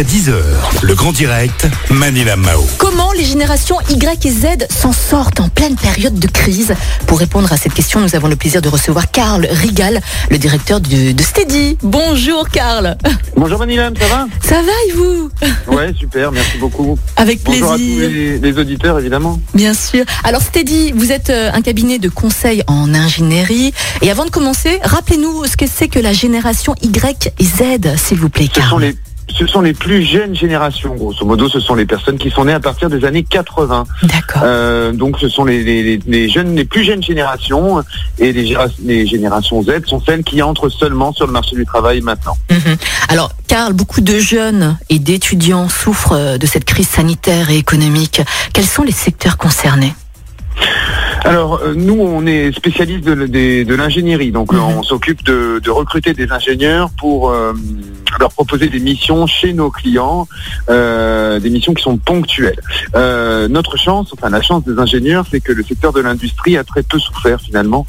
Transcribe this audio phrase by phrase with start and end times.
[0.00, 0.34] jusqu'à 10h.
[0.82, 2.64] Le grand direct, Manila Mao.
[2.78, 6.74] Comment les générations Y et Z s'en sortent en pleine période de crise
[7.06, 10.00] Pour répondre à cette question, nous avons le plaisir de recevoir Karl Rigal,
[10.30, 11.76] le directeur de, de Steady.
[11.82, 12.96] Bonjour Karl.
[13.36, 14.26] Bonjour Manila, ça va?
[14.42, 15.30] Ça va et vous?
[15.68, 16.98] Ouais, super, merci beaucoup.
[17.16, 17.66] Avec plaisir.
[17.66, 19.40] Bonjour à tous les, les auditeurs, évidemment.
[19.54, 20.04] Bien sûr.
[20.24, 23.72] Alors Steady, vous êtes euh, un cabinet de conseil en ingénierie.
[24.02, 28.18] Et avant de commencer, rappelez-nous ce que c'est que la génération Y et Z, s'il
[28.18, 28.94] vous plaît, Ce sont Karl.
[29.36, 32.52] Ce sont les plus jeunes générations, grosso modo, ce sont les personnes qui sont nées
[32.52, 33.84] à partir des années 80.
[34.02, 34.42] D'accord.
[34.44, 37.82] Euh, donc ce sont les, les, les- les jeunes, les plus jeunes générations
[38.18, 42.36] et les, générations Z sont celles qui entrent seulement sur le marché du travail maintenant.
[42.50, 42.76] Mhm.
[43.08, 48.22] Alors, Karl, beaucoup de jeunes et d'étudiants souffrent de cette crise sanitaire et économique.
[48.52, 49.94] Quels sont les secteurs concernés?
[51.24, 54.78] Alors euh, nous, on est spécialiste de, de- de l'ingénierie, donc euh, Mhm.
[54.78, 57.52] on s'occupe de, de recruter des ingénieurs pour euh,
[58.18, 60.26] leur proposer des missions chez nos clients,
[60.70, 62.60] euh, des missions qui sont ponctuelles.
[62.96, 66.64] Euh, notre chance, enfin la chance des ingénieurs, c'est que le secteur de l'industrie a
[66.64, 67.86] très peu souffert finalement,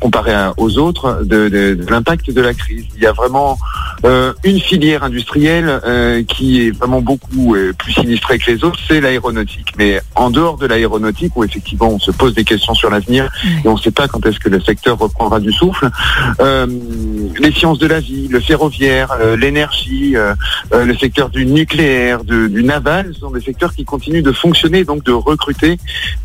[0.00, 2.84] comparé à- aux autres, de, l'impact de la crise.
[2.96, 3.58] Il y a vraiment
[4.44, 5.80] une filière industrielle
[6.28, 9.68] qui est vraiment beaucoup plus sinistrée que les autres, c'est l'aéronautique.
[9.78, 13.28] Mais en dehors de l'aéronautique, où effectivement on se pose des questions sur l'avenir.
[13.64, 15.90] Et on ne sait pas quand est-ce que le secteur reprendra du souffle,
[16.40, 16.66] euh,
[17.38, 20.34] les sciences de la vie, le ferroviaire, euh, l'énergie, euh,
[20.72, 24.84] le secteur du nucléaire, de- du naval, ce sont des secteurs qui continuent de fonctionner,
[24.84, 25.76] donc de recruter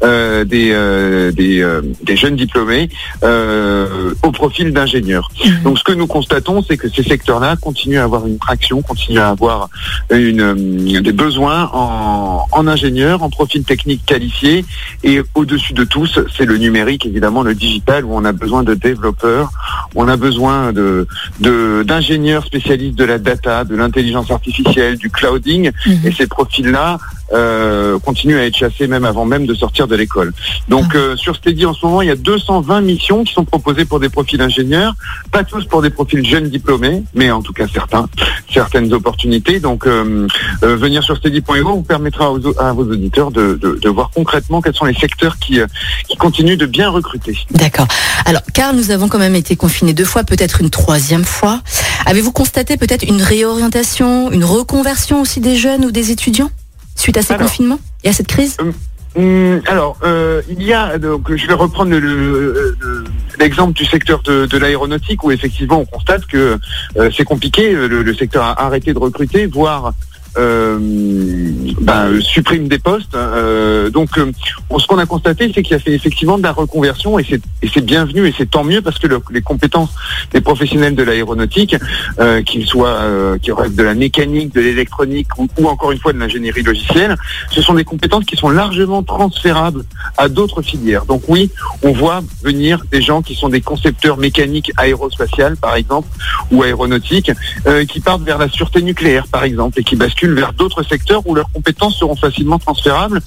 [0.02, 2.90] des, des, des jeunes diplômés
[3.24, 5.30] au profil d'ingénieurs.
[5.64, 9.20] Donc ce que nous constatons, c'est que ces secteurs-là continuent à avoir une traction, continuent
[9.20, 9.70] à avoir
[10.12, 14.64] une, des besoins en, en ingénieurs, en profil technique qualifié,
[15.04, 18.74] et au-dessus de tous, c'est le numérique, évidemment, le digital, où on a besoin de
[18.74, 19.50] développeurs,
[19.96, 21.08] où on a besoin de
[21.40, 26.00] de- d'ingénieurs spécialistes de la data, de l'intelligence artificielle, du clouding, Mhm.
[26.06, 26.98] et ces profils-là
[27.34, 30.34] euh, continuent à être chassés même avant même de sortir de l'école.
[30.68, 33.86] Donc euh, sur Steady en ce moment, il y a 220 missions qui sont proposées
[33.86, 34.94] pour des profils ingénieurs,
[35.32, 38.08] pas tous pour des profils jeunes diplômés, mais en tout cas certains,
[38.52, 39.60] certaines opportunités.
[39.60, 40.28] Donc euh,
[40.64, 44.62] euh, venir sur steady.io vous permettra aux- à vos auditeurs de, de- de voir concrètement
[44.62, 45.60] quels sont les secteurs qui,
[46.08, 47.38] qui continuent de bien recruter.
[47.52, 47.88] D'accord.
[48.26, 51.62] Alors, Karl, nous avons quand même été confinés deux fois, peut-être une troisième fois.
[52.06, 56.50] Avez-vous constaté peut-être une réorientation, une reconversion aussi des jeunes ou des étudiants?
[57.00, 57.48] Suite à ces Alors.
[57.48, 58.58] confinements et à cette crise
[59.16, 63.04] Hum, alors, euh, il y a donc je vais reprendre le- le- le-
[63.40, 66.60] l'exemple du secteur de, de l'aéronautique où effectivement on constate que
[66.98, 67.72] euh, c'est compliqué.
[67.74, 69.92] Le, le secteur a arrêté de recruter, voire euh,
[70.38, 73.16] ben, supprime des postes.
[73.16, 74.32] Euh, donc, euh,
[74.78, 77.26] ce qu'on a constaté, c'est qu'il y a fait effectivement de la reconversion et
[77.74, 79.90] c'est bienvenu et c'est tant mieux parce que le- les compétences
[80.32, 81.76] des professionnels de l'aéronautique,
[82.20, 86.14] euh, qu'ils soient euh, qui de la mécanique, de l'électronique ou, ou encore une fois
[86.14, 87.16] de l'ingénierie logicielle,
[87.52, 89.84] ce sont des compétences qui sont largement transférables
[90.18, 91.06] à d'autres filières.
[91.06, 91.50] Donc oui,
[91.84, 96.08] on voit venir des gens qui sont des concepteurs mécaniques aérospatiales, par exemple,
[96.52, 97.32] ou aéronautiques,
[97.68, 101.22] euh, qui partent vers la sûreté nucléaire, par exemple, et qui basculent vers d'autres secteurs
[101.26, 103.22] où leurs compétences seront facilement transférables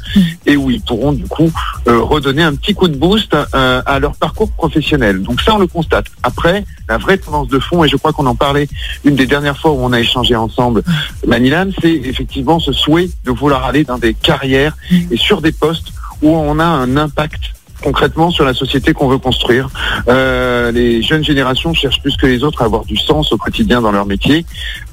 [0.46, 1.50] et où ils pourront du coup
[1.88, 5.22] euh, redonner un petit coup de boost euh, à leur parcours professionnel.
[5.22, 6.06] Donc ça, on le constate.
[6.22, 8.68] Après, la vraie tendance de fond, et je crois qu'on en parlait
[9.04, 10.82] une des dernières fois où on a échangé ensemble,
[11.26, 14.76] Manilan, c'est effectivement ce souhait de vouloir aller dans des carrières
[15.10, 15.92] et sur des postes
[16.22, 19.68] où on a un impact concrètement sur la société qu'on veut construire.
[20.08, 23.82] Euh, les jeunes générations cherchent plus que les autres à avoir du sens au quotidien
[23.82, 24.46] dans leur métier,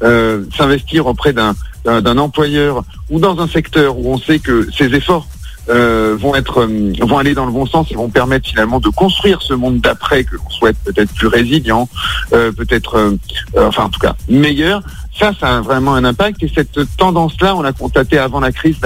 [0.03, 1.55] euh, s'investir auprès d'un
[2.01, 5.27] d'un employeur ou dans un secteur où on sait que ces efforts
[5.69, 8.89] euh, vont être euh, vont aller dans le bon sens et vont permettre finalement de
[8.89, 11.87] construire ce monde d'après que l'on souhaite peut-être plus résilient,
[12.33, 13.17] euh, peut-être
[13.55, 14.81] enfin en tout cas meilleur.
[15.19, 18.77] Ça, ça a vraiment un impact et cette tendance-là, on l'a constaté avant la crise.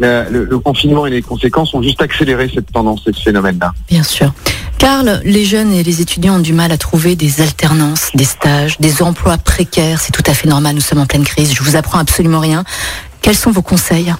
[0.00, 3.72] le, confinement et les conséquences ont juste accéléré cette tendance ce phénomène-là.
[3.88, 4.32] Bien sûr.
[4.78, 8.78] Karl, les jeunes et les étudiants ont du mal à trouver des alternances, des stages,
[8.78, 10.00] des emplois précaires.
[10.00, 11.54] C'est tout à fait normal, nous sommes en pleine crise.
[11.54, 12.64] Je vous apprends absolument rien.
[13.22, 14.14] Quels sont vos conseils?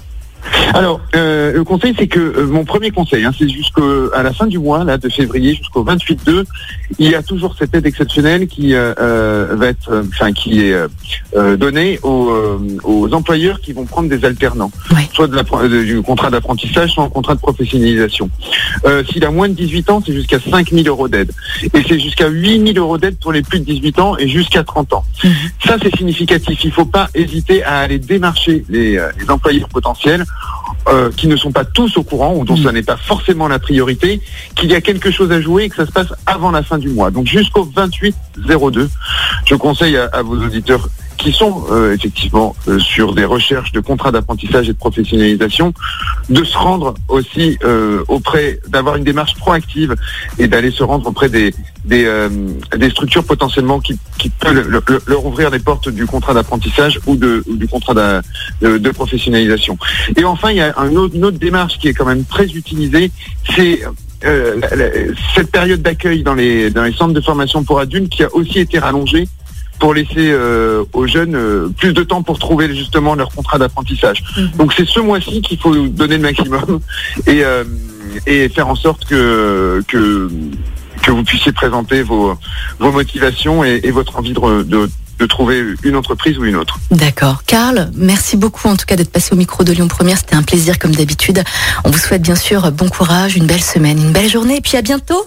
[0.74, 4.46] Alors, euh, le conseil, c'est que euh, mon premier conseil, hein, c'est jusqu'à la fin
[4.46, 6.44] du mois, là, de février, jusqu'au 28-2,
[6.98, 10.76] il y a toujours cette aide exceptionnelle qui euh, va être, enfin, qui est
[11.56, 12.32] donnée aux,
[12.84, 14.70] aux employeurs qui vont prendre des alternants,
[15.12, 18.28] soit de du contrat d'apprentissage, soit un contrat de professionnalisation.
[19.08, 21.32] S'il a moins de 18 ans, c'est jusqu'à 5 000 euros d'aide,
[21.62, 24.64] et c'est jusqu'à 8 000 euros d'aide pour les plus de 18 ans et jusqu'à
[24.64, 25.04] 30 ans.
[25.22, 25.32] Mhm.
[25.64, 26.62] Ça, c'est significatif.
[26.64, 30.24] Il ne faut pas hésiter à aller démarcher les, les employeurs potentiels
[30.88, 32.62] euh, qui ne sont pas tous au courant, ou dont Mm.
[32.64, 34.20] ce n'est pas forcément la priorité,
[34.54, 36.78] qu'il y a quelque chose à jouer et que ça se passe avant la fin
[36.78, 37.10] du mois.
[37.10, 38.88] Donc jusqu'au 28-02,
[39.46, 43.80] je conseille à, à vos auditeurs qui sont euh, effectivement euh, sur des recherches de
[43.80, 45.72] contrats d'apprentissage et de professionnalisation,
[46.28, 49.94] de se rendre aussi euh, auprès, d'avoir une démarche proactive
[50.38, 51.54] et d'aller se rendre auprès des
[51.84, 56.98] des, structures potentiellement qui, qui peuvent le- le- leur ouvrir les portes du contrat d'apprentissage
[57.06, 57.94] ou, du contrat
[58.60, 59.78] de, de professionnalisation.
[60.16, 62.46] Et enfin, il y a un autre- une autre démarche qui est quand même très
[62.46, 63.12] utilisée,
[63.54, 63.82] c'est
[65.34, 68.58] cette période d'accueil dans les, dans les centres de formation pour adultes qui a aussi
[68.58, 69.28] été rallongée
[69.78, 74.22] pour laisser euh, aux jeunes euh, plus de temps pour trouver justement leur contrat d'apprentissage.
[74.56, 76.80] Donc c'est ce mois-ci qu'il faut donner le maximum
[77.26, 77.64] et, euh,
[78.26, 80.30] et faire en sorte que, que,
[81.02, 82.38] que vous puissiez présenter vos,
[82.78, 86.78] vos motivations et, et votre envie de, de, de trouver une entreprise ou une autre.
[86.90, 87.42] D'accord.
[87.46, 90.18] Karl, merci beaucoup en tout cas d'être passé au micro de Lyon Première.
[90.18, 91.42] C'était un plaisir comme d'habitude.
[91.84, 94.76] On vous souhaite bien sûr bon courage, une belle semaine, une belle journée et puis
[94.76, 95.26] à bientôt.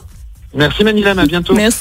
[0.54, 1.54] Merci Manilam, à bientôt.
[1.54, 1.80] Merci.